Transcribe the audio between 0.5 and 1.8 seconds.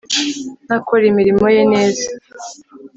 ntakore imirimo ye